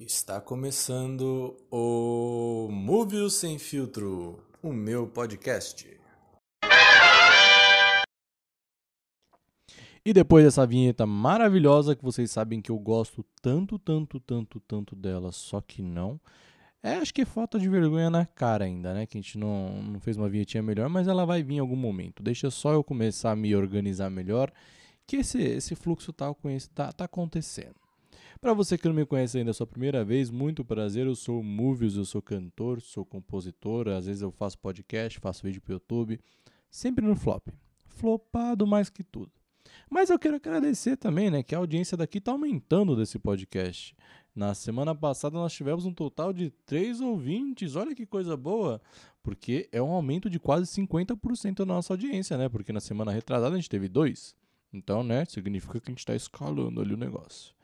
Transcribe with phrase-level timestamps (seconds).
[0.00, 5.86] Está começando o Movie Sem Filtro, o meu podcast.
[10.02, 14.96] E depois dessa vinheta maravilhosa que vocês sabem que eu gosto tanto, tanto, tanto, tanto
[14.96, 16.18] dela, só que não.
[16.82, 19.04] É, acho que é falta de vergonha na cara ainda, né?
[19.04, 21.76] Que a gente não, não fez uma vinhetinha melhor, mas ela vai vir em algum
[21.76, 22.22] momento.
[22.22, 24.50] Deixa só eu começar a me organizar melhor,
[25.06, 26.34] que esse, esse fluxo tá,
[26.74, 27.79] tá, tá acontecendo.
[28.40, 31.06] Para você que não me conhece ainda é sua primeira vez, muito prazer.
[31.06, 33.88] Eu sou Movies, eu sou cantor, sou compositor.
[33.88, 36.18] Às vezes eu faço podcast, faço vídeo pro YouTube.
[36.70, 37.48] Sempre no flop.
[37.86, 39.30] Flopado mais que tudo.
[39.90, 43.94] Mas eu quero agradecer também, né, que a audiência daqui está aumentando desse podcast.
[44.34, 47.76] Na semana passada nós tivemos um total de 3 ouvintes.
[47.76, 48.80] Olha que coisa boa,
[49.22, 52.48] porque é um aumento de quase 50% da nossa audiência, né?
[52.48, 54.34] Porque na semana retrasada a gente teve dois.
[54.72, 57.59] Então, né, significa que a gente está escalando ali o negócio.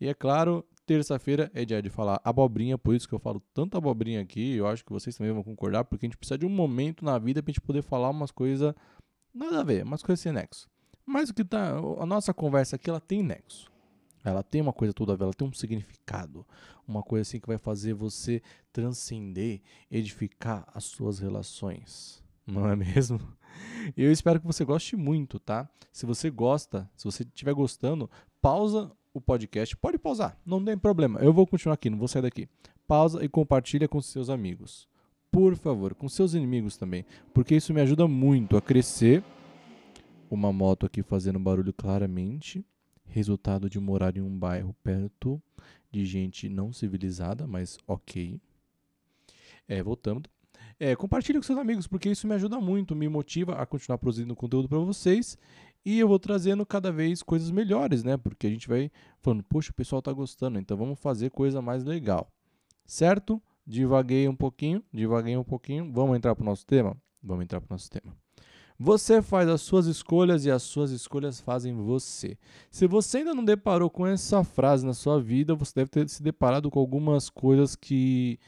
[0.00, 3.78] E é claro, terça-feira é dia de falar abobrinha, por isso que eu falo tanta
[3.78, 4.56] abobrinha aqui.
[4.56, 7.18] Eu acho que vocês também vão concordar, porque a gente precisa de um momento na
[7.18, 8.74] vida pra gente poder falar umas coisas
[9.32, 10.68] nada a ver, umas coisas sem nexo.
[11.04, 13.70] Mas o que tá, a nossa conversa aqui, ela tem nexo.
[14.24, 16.46] Ela tem uma coisa toda a ver, ela tem um significado,
[16.86, 22.22] uma coisa assim que vai fazer você transcender, edificar as suas relações.
[22.46, 23.20] Não é mesmo?
[23.96, 25.68] Eu espero que você goste muito, tá?
[25.92, 31.20] Se você gosta, se você estiver gostando, pausa o podcast, pode pausar, não tem problema.
[31.20, 32.48] Eu vou continuar aqui, não vou sair daqui.
[32.86, 34.88] Pausa e compartilha com seus amigos.
[35.30, 39.22] Por favor, com seus inimigos também, porque isso me ajuda muito a crescer.
[40.30, 42.64] Uma moto aqui fazendo barulho claramente,
[43.06, 45.40] resultado de morar em um bairro perto
[45.90, 48.40] de gente não civilizada, mas ok.
[49.68, 50.28] É, voltando.
[50.82, 54.34] É, compartilhe com seus amigos, porque isso me ajuda muito, me motiva a continuar produzindo
[54.34, 55.36] conteúdo para vocês
[55.84, 58.16] e eu vou trazendo cada vez coisas melhores, né?
[58.16, 61.84] Porque a gente vai falando, poxa, o pessoal tá gostando, então vamos fazer coisa mais
[61.84, 62.32] legal.
[62.86, 63.42] Certo?
[63.66, 65.92] Divaguei um pouquinho, divaguei um pouquinho.
[65.92, 66.96] Vamos entrar pro nosso tema?
[67.22, 68.16] Vamos entrar pro nosso tema.
[68.78, 72.38] Você faz as suas escolhas e as suas escolhas fazem você.
[72.70, 76.22] Se você ainda não deparou com essa frase na sua vida, você deve ter se
[76.22, 78.40] deparado com algumas coisas que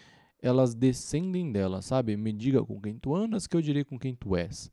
[0.43, 2.17] elas descendem dela, sabe?
[2.17, 4.71] Me diga com quem tu andas, que eu direi com quem tu és.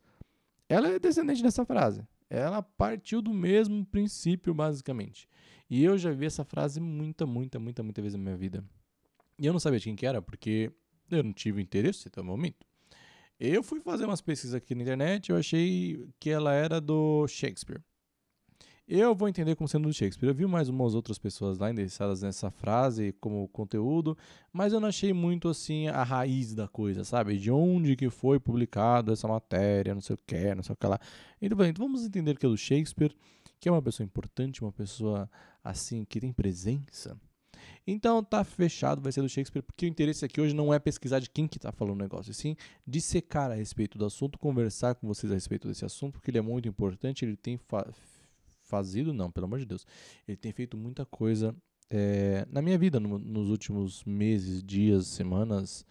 [0.68, 5.28] Ela é descendente dessa frase ela partiu do mesmo princípio, basicamente.
[5.70, 8.64] E eu já vi essa frase muita, muita, muita, muita vez na minha vida.
[9.38, 10.72] E eu não sabia de quem que era, porque
[11.10, 12.66] eu não tive interesse até o momento.
[13.40, 17.82] Eu fui fazer umas pesquisas aqui na internet, eu achei que ela era do Shakespeare.
[18.92, 20.30] Eu vou entender como sendo do Shakespeare.
[20.30, 24.18] Eu vi mais umas outras pessoas lá endereçadas nessa frase como conteúdo,
[24.52, 27.38] mas eu não achei muito assim a raiz da coisa, sabe?
[27.38, 30.88] De onde que foi publicado essa matéria, não sei o que, não sei o que
[30.88, 31.00] lá.
[31.40, 33.16] Então, vamos entender que é do Shakespeare,
[33.60, 35.30] que é uma pessoa importante, uma pessoa
[35.64, 37.16] assim que tem presença.
[37.86, 41.20] Então tá fechado, vai ser do Shakespeare, porque o interesse aqui hoje não é pesquisar
[41.20, 42.56] de quem que tá falando o negócio, e sim
[42.88, 46.42] dissecar a respeito do assunto, conversar com vocês a respeito desse assunto, porque ele é
[46.42, 47.58] muito importante, ele tem
[48.70, 49.86] fazido, não, pelo amor de Deus.
[50.28, 51.56] Ele tem feito muita coisa
[51.90, 55.86] é, na minha vida no, nos últimos meses, dias, semanas.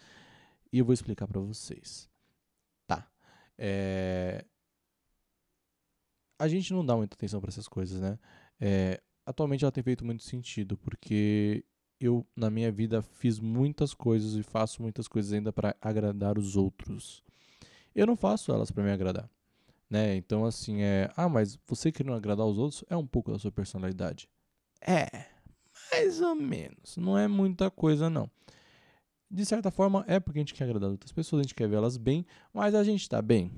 [0.72, 2.08] E eu vou explicar para vocês.
[2.86, 3.10] Tá.
[3.58, 4.44] É,
[6.38, 8.18] a gente não dá muita atenção para essas coisas, né?
[8.60, 11.64] É, atualmente ela tem feito muito sentido, porque
[12.00, 16.56] eu, na minha vida, fiz muitas coisas e faço muitas coisas ainda para agradar os
[16.56, 17.24] outros.
[17.94, 19.28] Eu não faço elas para me agradar.
[19.90, 20.16] Né?
[20.16, 21.10] Então, assim, é.
[21.16, 24.28] Ah, mas você querendo agradar os outros é um pouco da sua personalidade.
[24.80, 25.08] É,
[25.90, 26.96] mais ou menos.
[26.96, 28.30] Não é muita coisa, não.
[29.30, 31.96] De certa forma, é porque a gente quer agradar outras pessoas, a gente quer vê-las
[31.96, 33.52] bem, mas a gente está bem.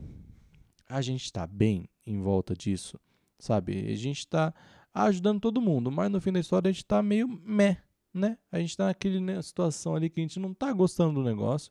[0.89, 2.99] A gente está bem em volta disso,
[3.39, 3.79] sabe?
[3.93, 4.53] A gente está
[4.93, 7.77] ajudando todo mundo, mas no fim da história a gente está meio meh,
[8.13, 8.37] né?
[8.51, 11.71] A gente está naquela né, situação ali que a gente não está gostando do negócio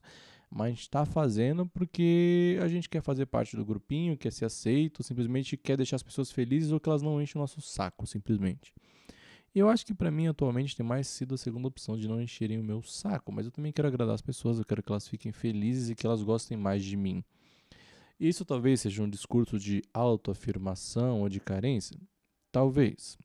[0.50, 5.56] mas está fazendo porque a gente quer fazer parte do grupinho, quer ser aceito, simplesmente
[5.56, 8.74] quer deixar as pessoas felizes ou que elas não enchem o nosso saco, simplesmente.
[9.54, 12.22] E eu acho que para mim atualmente tem mais sido a segunda opção de não
[12.22, 15.08] encherem o meu saco, mas eu também quero agradar as pessoas, eu quero que elas
[15.08, 17.24] fiquem felizes e que elas gostem mais de mim.
[18.20, 21.98] Isso talvez seja um discurso de autoafirmação ou de carência?
[22.52, 23.18] Talvez.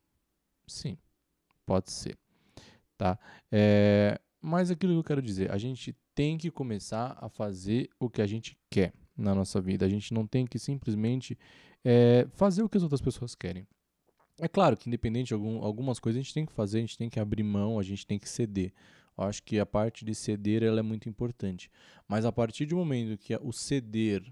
[0.66, 0.96] Sim,
[1.66, 2.16] pode ser.
[2.96, 3.18] Tá?
[3.50, 8.10] É, mas aquilo que eu quero dizer, a gente tem que começar a fazer o
[8.10, 9.86] que a gente quer na nossa vida.
[9.86, 11.38] A gente não tem que simplesmente
[11.82, 13.66] é, fazer o que as outras pessoas querem.
[14.38, 16.98] É claro que, independente de algum, algumas coisas, a gente tem que fazer, a gente
[16.98, 18.74] tem que abrir mão, a gente tem que ceder.
[19.16, 21.70] Eu acho que a parte de ceder ela é muito importante.
[22.06, 24.30] Mas a partir do momento que o ceder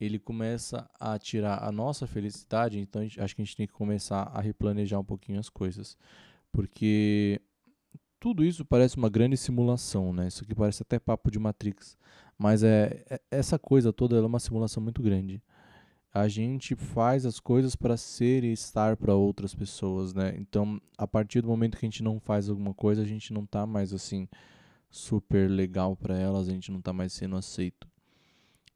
[0.00, 4.24] ele começa a tirar a nossa felicidade, então acho que a gente tem que começar
[4.24, 5.96] a replanejar um pouquinho as coisas.
[6.50, 7.40] Porque
[8.18, 10.28] tudo isso parece uma grande simulação, né?
[10.28, 11.96] Isso aqui parece até papo de Matrix.
[12.38, 15.42] Mas é, é essa coisa toda é uma simulação muito grande.
[16.12, 20.34] A gente faz as coisas para ser e estar para outras pessoas, né?
[20.38, 23.44] Então, a partir do momento que a gente não faz alguma coisa, a gente não
[23.44, 24.26] tá mais assim
[24.90, 27.86] super legal para elas, a gente não tá mais sendo aceito.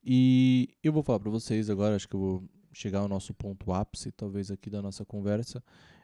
[0.04, 3.72] E eu vou falar para vocês agora, acho que eu vou chegar ao nosso ponto
[3.72, 5.62] ápice, talvez aqui da nossa conversa,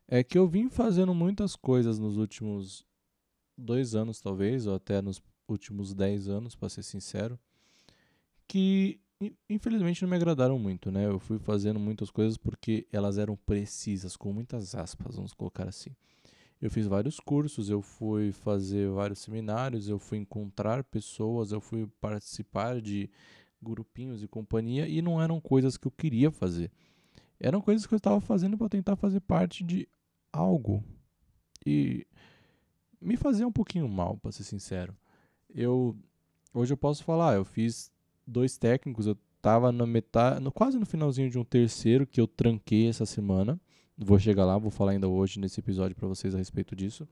[0.08, 2.84] é que eu vim fazendo muitas coisas nos últimos
[3.56, 7.38] dois anos, talvez, ou até nos últimos dez anos, para ser sincero,
[8.48, 9.00] que
[9.48, 11.06] infelizmente não me agradaram muito, né?
[11.06, 15.90] Eu fui fazendo muitas coisas porque elas eram precisas, com muitas aspas, vamos colocar assim.
[16.60, 21.86] Eu fiz vários cursos, eu fui fazer vários seminários, eu fui encontrar pessoas, eu fui
[22.00, 23.10] participar de
[23.60, 26.70] grupinhos e companhia e não eram coisas que eu queria fazer.
[27.38, 29.86] Eram coisas que eu estava fazendo para tentar fazer parte de
[30.32, 30.82] algo.
[31.64, 32.06] E
[33.06, 34.94] me fazia um pouquinho mal, para ser sincero.
[35.54, 35.96] Eu
[36.52, 37.92] hoje eu posso falar, eu fiz
[38.26, 42.26] dois técnicos, eu tava na metade, no, quase no finalzinho de um terceiro que eu
[42.26, 43.60] tranquei essa semana.
[43.96, 47.08] Vou chegar lá, vou falar ainda hoje nesse episódio para vocês a respeito disso.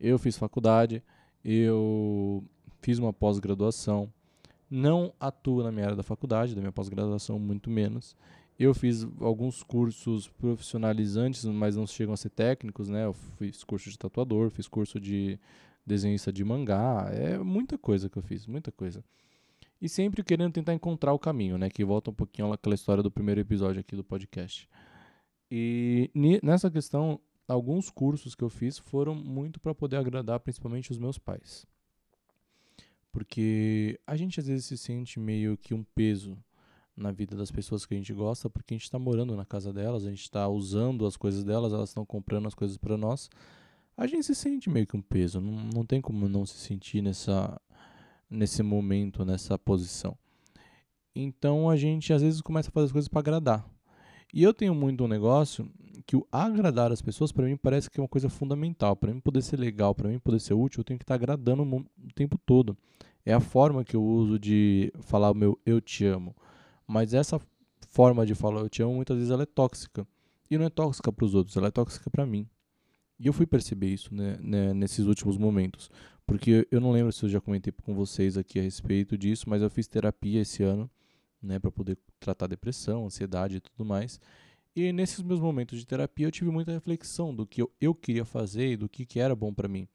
[0.00, 1.02] Eu fiz faculdade,
[1.44, 2.42] eu
[2.80, 4.12] fiz uma pós-graduação,
[4.68, 8.16] não atuo na minha área da faculdade, da minha pós-graduação, muito menos.
[8.60, 13.06] Eu fiz alguns cursos profissionalizantes, mas não chegam a ser técnicos, né?
[13.06, 15.40] Eu fiz curso de tatuador, fiz curso de
[15.86, 19.02] desenhista de mangá, é muita coisa que eu fiz, muita coisa.
[19.80, 21.70] E sempre querendo tentar encontrar o caminho, né?
[21.70, 24.68] Que volta um pouquinho àquela história do primeiro episódio aqui do podcast.
[25.50, 26.10] E
[26.42, 27.18] nessa questão,
[27.48, 31.66] alguns cursos que eu fiz foram muito para poder agradar principalmente os meus pais.
[33.10, 36.36] Porque a gente às vezes se sente meio que um peso
[37.00, 39.72] na vida das pessoas que a gente gosta, porque a gente está morando na casa
[39.72, 43.30] delas, a gente está usando as coisas delas, elas estão comprando as coisas para nós.
[43.96, 47.02] A gente se sente meio que um peso, não, não tem como não se sentir
[47.02, 47.60] nessa,
[48.28, 50.16] nesse momento, nessa posição.
[51.14, 53.68] Então a gente às vezes começa a fazer as coisas para agradar.
[54.32, 55.68] E eu tenho muito um negócio
[56.06, 58.94] que o agradar as pessoas para mim parece que é uma coisa fundamental.
[58.94, 61.16] Para mim poder ser legal, para mim poder ser útil, eu tenho que estar tá
[61.16, 62.76] agradando o tempo todo.
[63.24, 66.34] É a forma que eu uso de falar o meu eu te amo.
[66.90, 67.40] Mas essa
[67.88, 70.04] forma de falar eu te amo, muitas vezes ela é tóxica.
[70.50, 72.48] E não é tóxica para os outros, ela é tóxica para mim.
[73.16, 75.88] E eu fui perceber isso né, né, nesses últimos momentos.
[76.26, 79.62] Porque eu não lembro se eu já comentei com vocês aqui a respeito disso, mas
[79.62, 80.90] eu fiz terapia esse ano,
[81.40, 84.18] né, para poder tratar depressão, ansiedade e tudo mais.
[84.74, 88.24] E nesses meus momentos de terapia eu tive muita reflexão do que eu, eu queria
[88.24, 89.86] fazer e do que, que era bom para mim.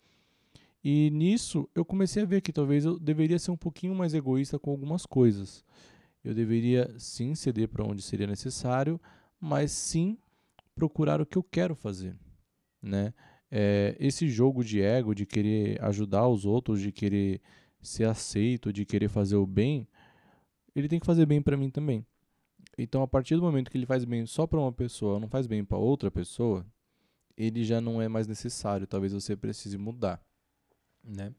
[0.82, 4.58] E nisso eu comecei a ver que talvez eu deveria ser um pouquinho mais egoísta
[4.58, 5.62] com algumas coisas
[6.26, 9.00] eu deveria sim ceder para onde seria necessário,
[9.40, 10.18] mas sim
[10.74, 12.18] procurar o que eu quero fazer,
[12.82, 13.14] né?
[13.52, 17.40] É, esse jogo de ego, de querer ajudar os outros, de querer
[17.80, 19.88] ser aceito, de querer fazer o bem,
[20.76, 22.04] ele tem que fazer bem para mim também.
[22.76, 25.46] Então, a partir do momento que ele faz bem só para uma pessoa, não faz
[25.46, 26.66] bem para outra pessoa,
[27.38, 28.88] ele já não é mais necessário.
[28.88, 30.20] Talvez você precise mudar,
[31.04, 31.34] né?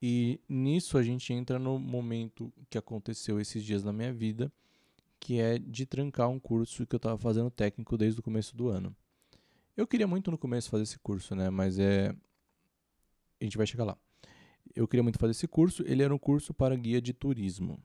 [0.00, 4.52] E nisso a gente entra no momento que aconteceu esses dias na minha vida,
[5.18, 8.68] que é de trancar um curso que eu estava fazendo técnico desde o começo do
[8.68, 8.94] ano.
[9.76, 11.50] Eu queria muito no começo fazer esse curso, né?
[11.50, 12.14] Mas é.
[13.40, 13.96] A gente vai chegar lá.
[14.74, 15.84] Eu queria muito fazer esse curso.
[15.86, 17.80] Ele era um curso para guia de turismo.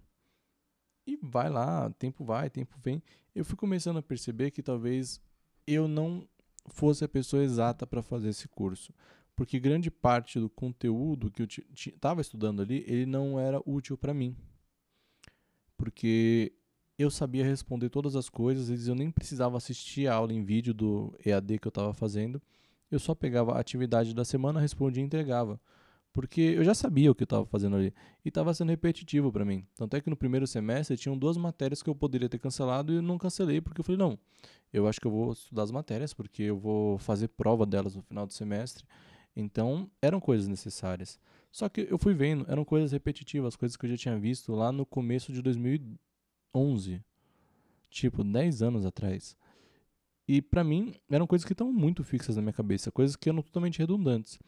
[1.06, 3.02] E vai lá, tempo vai, tempo vem.
[3.36, 5.22] Eu fui começando a perceber que talvez
[5.68, 6.28] eu não
[6.68, 8.94] fosse a pessoa exata para fazer esse curso
[9.36, 14.14] porque grande parte do conteúdo que eu estava estudando ali, ele não era útil para
[14.14, 14.36] mim.
[15.76, 16.54] Porque
[16.98, 21.14] eu sabia responder todas as coisas, eu nem precisava assistir a aula em vídeo do
[21.26, 22.42] EAD que eu estava fazendo.
[22.92, 25.60] Eu só pegava a atividade da semana, respondia e entregava.
[26.14, 27.92] Porque eu já sabia o que eu estava fazendo ali.
[28.24, 29.66] E estava sendo repetitivo para mim.
[29.76, 32.98] Tanto é que no primeiro semestre tinham duas matérias que eu poderia ter cancelado e
[32.98, 34.20] eu não cancelei, porque eu falei, não,
[34.72, 38.04] eu acho que eu vou estudar as matérias, porque eu vou fazer prova delas no
[38.04, 38.86] final do semestre.
[39.36, 41.20] Então, eram coisas necessárias.
[41.52, 44.72] Só que eu fui vendo, eram coisas repetitivas, coisas que eu já tinha visto lá
[44.72, 47.04] no começo de 2011.
[47.90, 49.38] Tipo, 10 anos atrás.
[50.28, 53.42] E para mim, eram coisas que estão muito fixas na minha cabeça, coisas que eram
[53.42, 54.40] totalmente redundantes.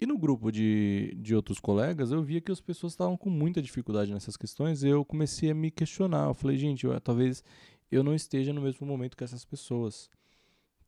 [0.00, 3.62] E no grupo de, de outros colegas, eu via que as pessoas estavam com muita
[3.62, 6.28] dificuldade nessas questões e eu comecei a me questionar.
[6.28, 7.44] Eu falei, gente, eu, talvez
[7.90, 10.10] eu não esteja no mesmo momento que essas pessoas.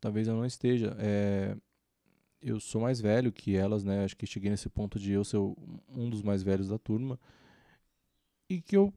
[0.01, 0.97] Talvez eu não esteja.
[0.99, 1.57] É,
[2.41, 4.05] eu sou mais velho que elas, né?
[4.05, 7.19] Acho que cheguei nesse ponto de eu ser um dos mais velhos da turma.
[8.49, 8.93] E que eu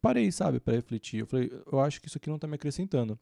[0.00, 1.20] parei, sabe, para refletir.
[1.20, 3.18] Eu falei, eu acho que isso aqui não tá me acrescentando.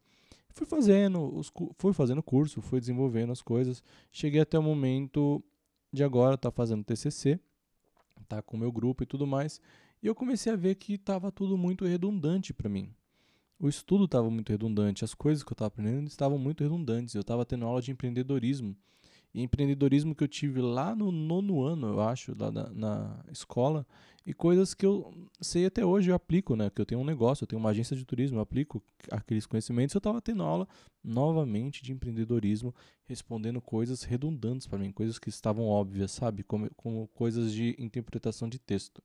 [0.49, 3.83] Fui fazendo, os, fui fazendo curso, fui desenvolvendo as coisas.
[4.11, 5.43] Cheguei até o momento
[5.91, 7.39] de agora tá fazendo TCC,
[8.27, 9.59] tá com o meu grupo e tudo mais,
[10.01, 12.93] e eu comecei a ver que estava tudo muito redundante para mim.
[13.59, 17.15] O estudo estava muito redundante, as coisas que eu estava aprendendo estavam muito redundantes.
[17.15, 18.75] Eu estava tendo aula de empreendedorismo.
[19.35, 23.85] E empreendedorismo que eu tive lá no nono ano, eu acho, lá na, na escola,
[24.25, 26.69] e coisas que eu sei até hoje eu aplico, né?
[26.69, 29.93] Que eu tenho um negócio, eu tenho uma agência de turismo, eu aplico aqueles conhecimentos.
[29.93, 30.65] Eu estava tendo aula
[31.03, 32.73] novamente de empreendedorismo,
[33.03, 36.41] respondendo coisas redundantes para mim, coisas que estavam óbvias, sabe?
[36.41, 39.03] Como, como coisas de interpretação de texto.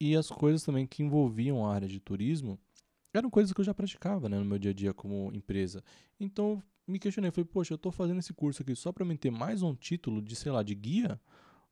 [0.00, 2.58] E as coisas também que envolviam a área de turismo
[3.12, 5.84] eram coisas que eu já praticava né, no meu dia a dia como empresa.
[6.18, 9.30] Então me questionei, falei, poxa, eu estou fazendo esse curso aqui só para me ter
[9.30, 11.20] mais um título de, sei lá, de guia?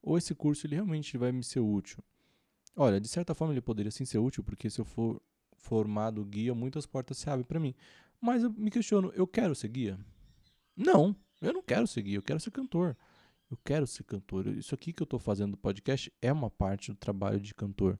[0.02, 2.02] Ou esse curso ele realmente vai me ser útil?
[2.74, 5.20] Olha, de certa forma ele poderia sim ser útil, porque se eu for
[5.56, 7.74] formado guia, muitas portas se abrem para mim.
[8.20, 9.98] Mas eu me questiono, eu quero ser guia?
[10.76, 12.96] Não, eu não quero ser guia, eu quero ser cantor.
[13.50, 14.46] Eu quero ser cantor.
[14.46, 17.98] Isso aqui que eu estou fazendo no podcast é uma parte do trabalho de cantor.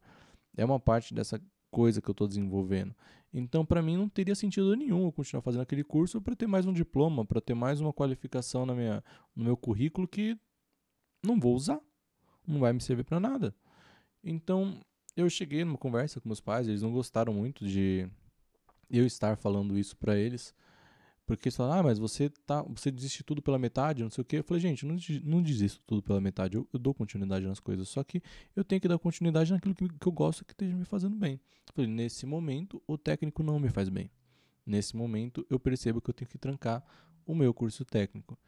[0.57, 1.41] É uma parte dessa
[1.71, 2.95] coisa que eu estou desenvolvendo.
[3.33, 6.67] Então, para mim, não teria sentido nenhum eu continuar fazendo aquele curso para ter mais
[6.67, 9.03] um diploma, para ter mais uma qualificação na minha,
[9.35, 10.39] no meu currículo que
[11.25, 11.81] não vou usar,
[12.47, 13.55] não vai me servir para nada.
[14.23, 14.79] Então,
[15.17, 18.07] eu cheguei numa conversa com meus pais, eles não gostaram muito de
[18.91, 20.55] eu estar falando isso para eles,
[21.37, 24.25] porque eles falaram, ah, mas você, tá, você desiste tudo pela metade, não sei o
[24.25, 24.39] quê.
[24.39, 27.89] Eu falei, gente, não, não desisto tudo pela metade, eu, eu, dou continuidade nas coisas,
[27.89, 28.23] só que
[28.55, 31.35] eu tenho que dar continuidade naquilo que, que eu gosto que esteja me fazendo bem.
[31.69, 34.11] Eu falei, nesse momento, o técnico não me faz bem.
[34.65, 36.85] Nesse momento, eu percebo que eu tenho que trancar
[37.27, 38.39] o meu curso técnico.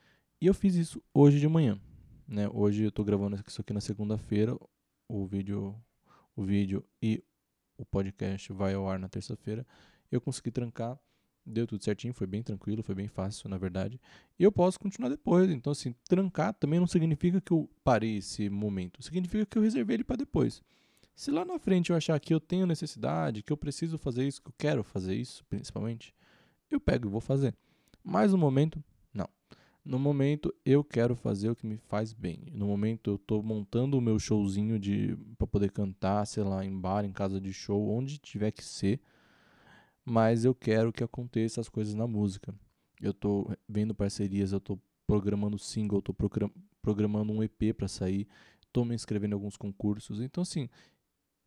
[0.41, 1.81] E eu fiz isso hoje de manhã.
[2.27, 2.49] Né?
[2.53, 4.57] Hoje eu estou gravando isso aqui na segunda-feira,
[5.09, 5.75] o vídeo,
[6.35, 7.23] o vídeo e
[7.77, 9.67] o podcast vai ao ar na terça-feira.
[10.11, 10.99] Eu consegui trancar,
[11.45, 14.01] deu tudo certinho, foi bem tranquilo, foi bem fácil, na verdade.
[14.39, 15.51] E eu posso continuar depois.
[15.51, 19.97] Então, assim, trancar também não significa que eu parei esse momento, significa que eu reservei
[19.97, 20.63] ele para depois.
[21.15, 24.43] Se lá na frente eu achar que eu tenho necessidade, que eu preciso fazer isso,
[24.43, 26.15] que eu quero fazer isso, principalmente,
[26.71, 27.55] eu pego e vou fazer.
[28.03, 28.83] Mas no momento,
[29.85, 32.47] no momento, eu quero fazer o que me faz bem.
[32.53, 36.75] No momento, eu estou montando o meu showzinho de para poder cantar, sei lá, em
[36.75, 38.99] bar, em casa de show, onde tiver que ser.
[40.05, 42.55] Mas eu quero que aconteça as coisas na música.
[43.01, 46.15] Eu estou vendo parcerias, eu estou programando single, estou
[46.83, 48.27] programando um EP para sair,
[48.67, 50.21] estou me inscrevendo em alguns concursos.
[50.21, 50.69] Então, assim,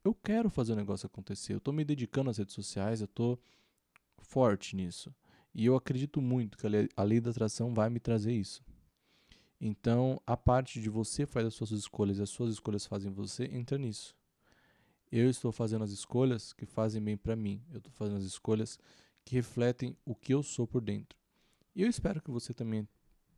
[0.04, 1.54] eu quero fazer o negócio acontecer.
[1.54, 3.40] Eu estou me dedicando às redes sociais, eu estou
[4.20, 5.14] forte nisso.
[5.54, 8.64] E eu acredito muito que a lei da atração vai me trazer isso.
[9.60, 13.46] Então, a parte de você faz as suas escolhas e as suas escolhas fazem você,
[13.46, 14.16] entra nisso.
[15.12, 17.62] Eu estou fazendo as escolhas que fazem bem para mim.
[17.72, 18.78] Eu estou fazendo as escolhas
[19.24, 21.18] que refletem o que eu sou por dentro.
[21.76, 22.88] E eu espero que você também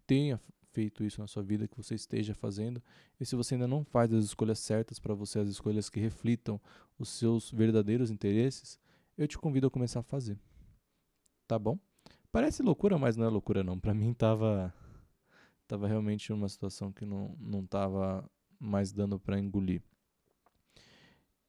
[0.07, 0.39] tenha
[0.71, 2.81] feito isso na sua vida, que você esteja fazendo.
[3.19, 6.59] E se você ainda não faz as escolhas certas para você, as escolhas que reflitam
[6.97, 8.79] os seus verdadeiros interesses,
[9.17, 10.39] eu te convido a começar a fazer.
[11.47, 11.77] Tá bom?
[12.31, 13.79] Parece loucura, mas não é loucura não.
[13.79, 14.73] Para mim tava
[15.67, 19.81] tava realmente uma situação que não não tava mais dando para engolir.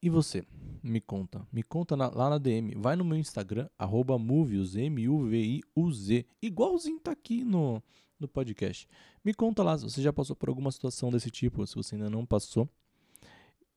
[0.03, 0.45] E você?
[0.83, 1.47] Me conta.
[1.53, 2.75] Me conta na, lá na DM.
[2.77, 6.27] Vai no meu Instagram, arroba M-U-V-I-U-Z.
[6.43, 7.83] Igualzinho tá aqui no,
[8.19, 8.89] no podcast.
[9.25, 12.09] Me conta lá se você já passou por alguma situação desse tipo, se você ainda
[12.09, 12.69] não passou.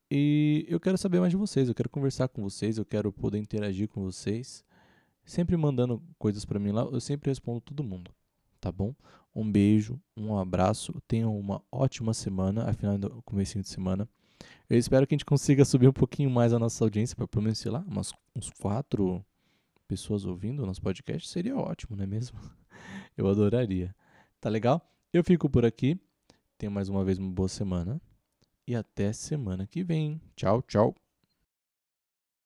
[0.10, 3.40] E eu quero saber mais de vocês, eu quero conversar com vocês, eu quero poder
[3.40, 4.64] interagir com vocês
[5.26, 8.12] sempre mandando coisas para mim lá, eu sempre respondo todo mundo,
[8.60, 8.94] tá bom?
[9.34, 14.08] Um beijo, um abraço, tenham uma ótima semana, afinal do começo de semana.
[14.70, 17.44] Eu espero que a gente consiga subir um pouquinho mais a nossa audiência, para pelo
[17.44, 19.24] menos, sei lá, umas, uns quatro
[19.88, 22.40] pessoas ouvindo o nosso podcast, seria ótimo, não é mesmo?
[23.18, 23.96] Eu adoraria.
[24.40, 24.82] Tá legal?
[25.12, 26.00] Eu fico por aqui.
[26.58, 28.02] Tenha mais uma vez uma boa semana.
[28.68, 30.20] E até semana que vem.
[30.36, 31.03] Tchau, tchau.